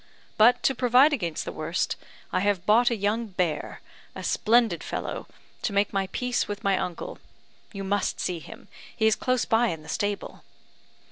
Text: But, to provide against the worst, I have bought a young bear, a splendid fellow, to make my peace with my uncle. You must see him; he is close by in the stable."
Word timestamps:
But, 0.35 0.63
to 0.63 0.73
provide 0.73 1.13
against 1.13 1.45
the 1.45 1.51
worst, 1.51 1.95
I 2.33 2.39
have 2.39 2.65
bought 2.65 2.89
a 2.89 2.95
young 2.95 3.27
bear, 3.27 3.81
a 4.15 4.23
splendid 4.23 4.83
fellow, 4.83 5.27
to 5.61 5.73
make 5.73 5.93
my 5.93 6.07
peace 6.11 6.47
with 6.47 6.63
my 6.63 6.75
uncle. 6.75 7.19
You 7.71 7.83
must 7.83 8.19
see 8.19 8.39
him; 8.39 8.67
he 8.97 9.05
is 9.05 9.15
close 9.15 9.45
by 9.45 9.67
in 9.67 9.83
the 9.83 9.87
stable." 9.89 10.43